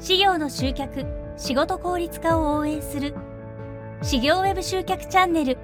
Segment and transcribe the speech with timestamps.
[0.00, 1.04] 事業の集客
[1.36, 3.14] 仕事効率化を応援する。
[4.02, 5.58] 事業ウェブ集客チャンネル。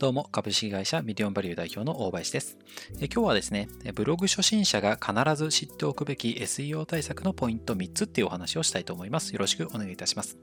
[0.00, 2.56] どうも、株式会社ミリオンバリュー代表の大林です。
[3.00, 9.34] え今日はですね、ブログ初心者が必ず知っておくべき SEO 対策のポイント3つっていうお話をしたいと思います。
[9.34, 10.38] よろしくお願いいたします。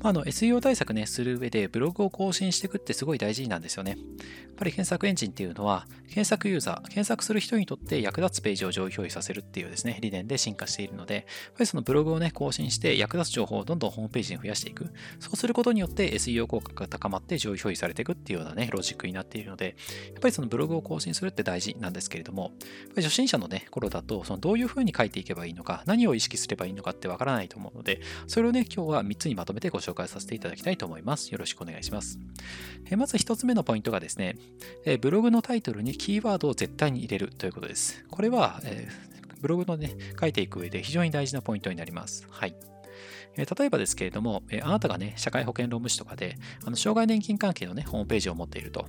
[0.00, 3.92] まあ、あの SEO 対策ね、する上でブログを更新していくってすごい大事なんですよね。
[3.92, 3.98] やっ
[4.56, 11.24] ぱり検索エンジンっていうのは、検索ユーザー、検索する人にとって役立つページを上位表示させるっていうですね、理念で進化しているので、やっ
[11.54, 14.92] ぱりそのブログをね、更新して役立つ情報をどんどんホームページに増やしていく。
[15.18, 19.76] そうすることによって SEO 効果が高まって上位表示されていくっていうようなね、ジックになっているので、
[20.12, 22.52] やっぱりそのブログを更新するって大事なんですけれども、
[22.96, 31.30] 初心者のね、頃だと、そのどういうふうに書いていけばいいのか、何を意識すればいいのかってわからないと思うので、それをね、今日は3つにまとめてご紹介させていただきたいと思います。
[31.30, 32.18] よろしくお願いします。
[32.90, 34.36] えまず1つ目のポイントがですね、
[34.84, 38.04] えブログのタイトルにキーワードを絶対に入れるということです。
[38.10, 38.88] これは、え
[39.40, 42.26] ブログのね、書いていく上で非常に大事なポイントになります。
[42.30, 42.54] はい。
[43.36, 48.86] え例えばですけれども、えあなたがね、社会保険労務士とかで、あの障害年金関係のね、ホームページを持っていると。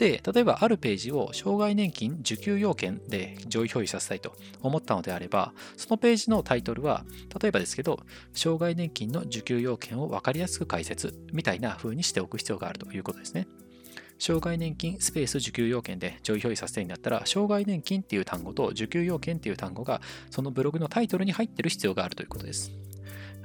[0.00, 7.04] で、例えばあるページを障害年金受給要件で上位表示させたいと思ったのであれば、そのページのタイトルは、
[7.40, 8.00] 例えばですけど、
[8.32, 13.46] 障害年金の受給要件を分かりやすく解説みたいな風にしておく必要があるということですね。
[14.18, 22.70] 障害年金スペース受給要件で上位表示させたいんだったら、障害年金っていう単語と受給要件っていう単語がそのブログのタイトルに入ってる必要があるということです。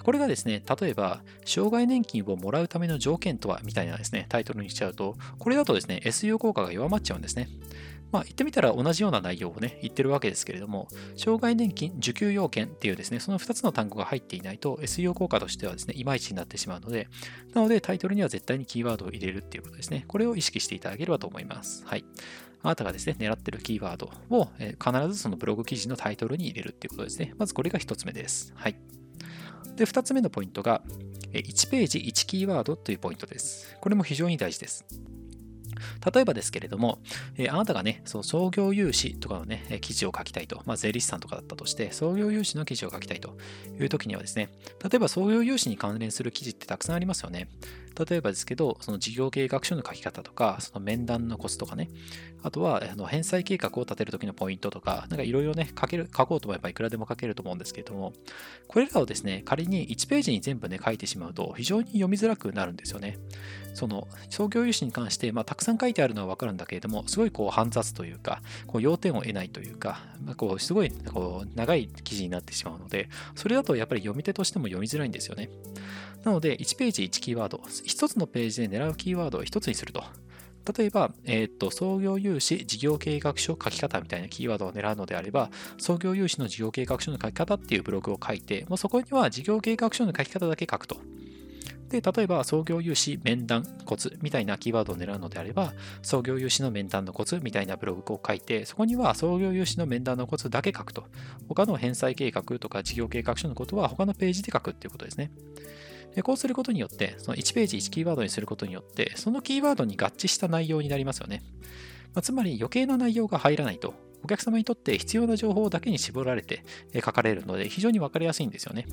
[0.06, 7.50] これがですね、例えば、障害年金をもらうための条件とはみたいなですね、タイトルにしちゃうと、これだとですね、SEO 効果が弱まっちゃうんですね。
[8.12, 17.08] まあ、言ってみたら同じような内容をね、言ってるわけですけれども、障害年金受給要件っていうですね、その2つの単語が入っていないと SEO 効果としてはですね、いまいちになってしまうので、
[17.56, 20.06] なのでタイトルには絶対にキーワードを入れるっていうことですね。
[20.08, 21.84] これを意識していただければと思います。
[21.88, 22.06] はい。
[22.62, 27.34] あなたがですね、狙ってるキーワードを、え必ずそのブログ記事のタイトルに入れるっていうことですね。
[27.38, 28.54] まずこれが1つ目です。
[28.56, 28.76] はい。
[29.76, 30.82] で、2つ目のポイントが、
[31.34, 33.76] 1ページ1キーワードというポイントです。
[33.82, 34.86] これも非常に大事です。
[36.14, 37.00] 例えばですけれども、
[37.38, 43.38] えあなたがね、その創業融資とかのね、記事を書きたいと、まあ、税理士さんとかだったとして、創業融資の記事を書きたいと
[43.80, 44.50] いう時にはですね、
[44.84, 47.48] 例えば創業融資に関連する記事ってたくさんありますよね。
[47.98, 51.90] 例えばですけど、その事業計画書の書き方とか、その面談のコツとかね、
[52.44, 58.14] あとはあの返済計画を立てるときのポイントとか、なんかいろいろね、書ける、書こうと思えばいくらでも書けると思うんですけれども、
[58.68, 63.18] これらをですね、仮に1ページに全部ね、書いてしまうと非常に読みづらくなるんですよね。
[63.74, 75.50] その創業融資に関して、まあ、たくさん書いてあるのはわかるんだけれども、すごいこう煩雑というか、こう要点を得ないというか、まあ、こうすごいこう長い記事になってしまうので、それだとやっぱり読み手としても読みづらいんですよね。
[76.26, 80.04] なので、1ページ1キーワード、1つのページで狙うキーワードを1つにすると。
[80.76, 90.98] 例えば、えー、と創業融資事業計画書書き方みたいなキーワードを狙うのであれば、創業融資の事業計画書の書き方っていうブログを書いて、もうそこには事業計画書の書き方だけ書くと。
[91.90, 101.06] で、例えば、創業融資面談コツみたいなキーワードを狙うのであれば、創業融資の面談のコツみたいなブログを書いて、そこには創業融資の面談のコツだけ書くと。
[101.48, 105.30] 他の返済計画とか事業計画書のことは他のページで書くっていうことですね。
[106.16, 111.44] でこうすることによって、その1ページ1キーワードにすることによって、そのキーワードに合致した内容になりますよね。
[112.14, 113.94] まあ、つまり余計な内容が入らないと、
[114.24, 116.64] お客様にとって必要な情報だけに絞られて
[116.96, 118.88] 書かれるので、非常に分かりやすいんですよね。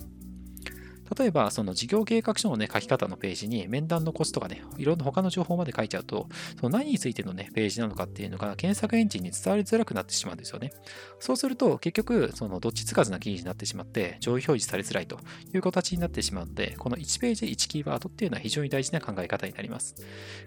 [1.18, 6.28] 例えば、その事業計画書のね、書き方のページに面談のコツとかね、いろんな他の情報まで書いちゃうと、
[6.60, 10.72] その何についてのね、ページなのかっていうのが検索エンジンに伝わりづらくなってしまうんですよね。
[11.20, 15.18] そうすると、結局、そのどっちつかずな記事になってしまって、上位表示されづらいと
[15.54, 19.94] いう形になってしまうので、この1ページ1キーワードっていうのは非常に大事な考え方になります。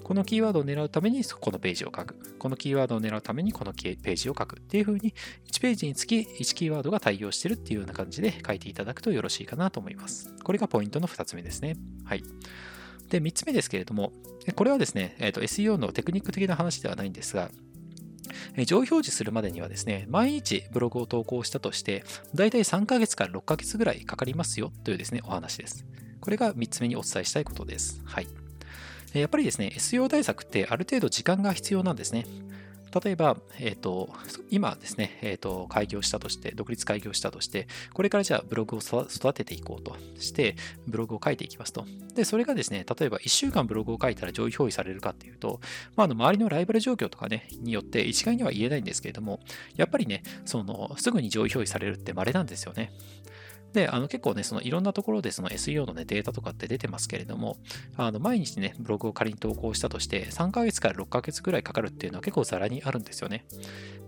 [0.03, 2.15] このキーワードを狙うためにこのページを書く。
[2.39, 5.13] このキーワードを狙うためにこのページを書くっていう風に、
[5.51, 10.33] 1ページにつき1キーワードが対応してるっていうような感じで書いていただくとよろしいかなと思います。
[10.43, 11.77] これれがポイントの2つ目ですね。
[12.03, 12.23] はい。
[13.09, 14.11] で、3つ目ですけれども、
[14.55, 17.49] これはですね、えーと、SEO のテクニック的な話ではないんですが、
[18.65, 25.85] 上表示するまでにはですね、毎日ブログを投稿したとして、だいたい3ヶ月から6ヶ月ぐらいかかりますよというですね、お話です。
[26.21, 28.01] これが3つ目にお伝えしたいことです。
[28.05, 28.27] はい。
[29.13, 32.25] やっぱりですね、SEO 対策ってある程度時間が必要なんですね。
[33.03, 34.09] 例えば、えーと、
[34.49, 40.55] 今ですね、えーと、開業したとして、独立開業したとして、これからじゃあブログを育てていこうとして、
[40.87, 41.85] ブログを書いていきますと。
[42.13, 45.59] で、それがですね、例えば1週間ブログを書いたら上位表示されるかっていうと、
[45.97, 49.41] まあ、あの周りのライバル状況とかね、によって一概には言えないんですけれども、
[49.75, 52.93] やっぱりね、そのすぐに上位表示されるって稀なんですよね。
[53.75, 57.57] で、あの結構ね、そのいろんなところでその SEO の、ね、データとかって出てますけれども、
[57.97, 63.45] あの毎日ね、ブログを仮に投稿したとして、3ヶ月から6ヶ月ぐらいかかるっていうのは結構ざらにあるんですよね。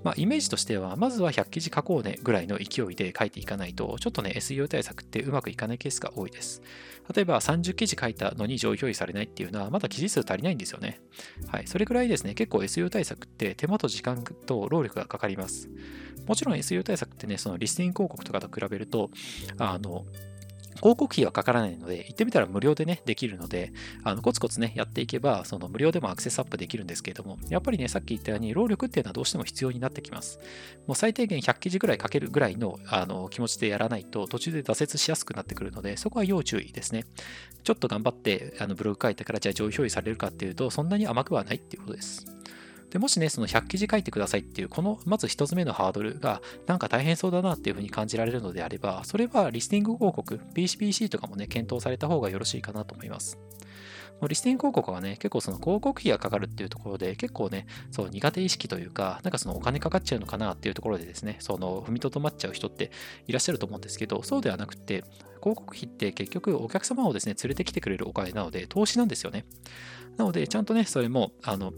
[0.04, 6.62] まあ、イメージとしては、まずは100記事書こうねぐらいの勢いで書いていかないと、ちょっとね、SEO 対策ってうまくいかないケースが多いです。
[7.14, 11.00] 例えば30記事書いたのに上位表示されないっていうのは、まだ記事数足りないんですよね。
[11.48, 11.68] はい。
[11.68, 15.70] それぐらいですね、結構 SEO 対策って手間と時間と労力がかかります。
[16.26, 19.10] もちろん SEO 対策ってね、そのリスニング広告とかと比べると、
[19.58, 20.06] あの、
[20.78, 30.40] 広告費はかからないので、行ってみたら無料でね、できるので、あのコツコツね、やっていけば、その無料でもアクセスアップできるんですけれども、やっぱりね、さっき言ったように、労力っていうのはどうしても必要になってきます。
[30.88, 37.06] もう最低限100記事ぐらい書けるぐらいのあの気持ちでやらないと、途中で挫折しやすくなってくるので、そこは要注意ですね。
[37.64, 42.26] ちょっと頑張ってあのブログ書いたから、じゃあ上位表示されるかっていうと、そんなに甘くはないっていうことです。
[42.90, 53.38] でもしね、その100記事書いてくださいっていう、このまず1つ目のハードルが、なんか大変そうだなっていうふうに感じられるのであれば、それはリスティング広告、PCPC とかもね、検討された方がよろしいかなと思います。
[54.28, 62.92] リスティング広告はね、結構その広告費がかかるっていうところで、結構ね、そう苦手意識というか、なんかそのお金かかっちゃうのかなっていうところでですね、その踏みとどまっちゃう人って
[63.28, 65.04] いらっしゃると思うんですけど、そうではなくて、
[65.44, 69.46] 広告費って結局お客様をですね、連れてきてくれるお金なので、投資なんですよね。
[70.18, 71.74] なので、ちゃんとね、それも、あの、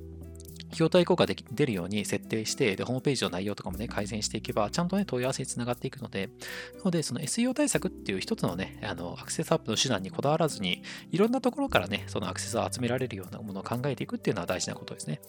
[0.70, 6.30] 費用対効果で出るように設定して、で、ホームページの内容とかもね、改善していけば、ちゃんとね、問い合わせにつながっていくので、
[6.78, 15.20] なので、その SEO 対策っていう一つのね、あの、アクセスアップの手段にこだわらずに、いろんなところからね、そのアクセスを集められるようなものを考えていくっていうのは大事なことですね。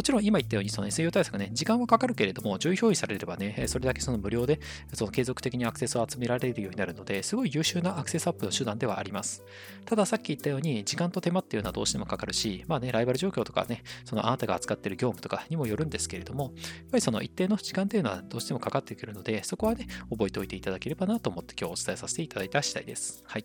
[0.00, 4.58] もちろん今言ったようにその SEO 対策ね、時間はかかるけれども、上位表示されればね、それだけその無料で
[4.94, 9.44] その継続的にアクセスを集められるようになるので、すごい優秀なアクセスアップの手段ではあります。
[9.84, 16.52] たださっき言ったように、時間と手間っていうのはどうしてもかかるし、まあね、ライバル状況とかね、そのあなたが扱っている業務とかにもよるんですけれども、やっ
[16.92, 23.22] ぱりその一定の時間っていうのはどうしてもかかってくるので、そこはね、覚えておいていただければなと思って今日お伝えさせていただいた次第です。
[23.26, 23.44] はい。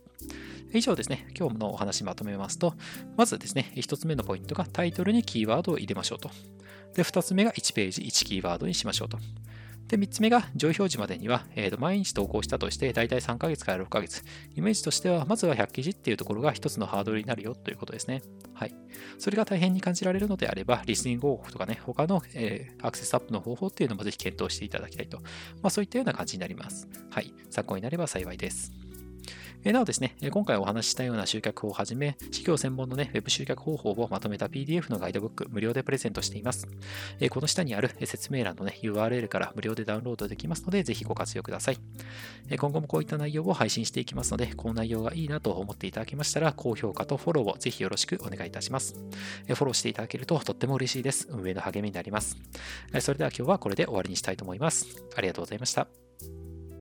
[0.77, 2.73] 以上ですね、今日のお話まとめますと、
[3.17, 6.29] まずですね、1つ目のポイントがタイトルにキーワードを入れましょうと。
[6.95, 9.17] で、2つ目が1ページ1キーワードにしましょうと。
[9.87, 14.23] で、3つ目が上位表示までには、えー、と毎日投稿したとして、だいたい3ヶ月から6ヶ月。
[14.55, 18.23] イメージとしては、まずは100記事っていうところが1つのハードルになるよということですね。
[18.53, 18.75] はい。
[19.19, 25.19] それが大変に感じられるのであれば、リスニング広告とかね、他の、えー、アクセスアップの方法っていうのもぜひ検討していただきたいと。
[25.61, 26.87] まあ、そういったような感じになります。
[27.11, 27.33] はい。
[27.51, 28.84] 参考になれば幸いです。
[29.71, 36.67] なおですね、今回お話ししたような集客をはじめ、企業専門のね、Web 集客方法をまとめた PDF のガイドブック、無料でプレゼントしています。
[37.29, 41.77] この下にある説明欄のね、URL から無料でダウンロードできますので、ぜひご活用ください。
[42.59, 48.95] 今後もこういった内容を配信していきますので、この内容がいいなと思っていただけましたら、高評価とフォローをぜひよろしくお願いいたします。
[49.47, 51.27] フォローしていただけるととっても嬉しいです。
[51.31, 52.37] 運営の励みになります。
[52.99, 55.03] それでは今日はこれで終わりにしたいと思います。
[55.15, 56.04] ありがとうございました。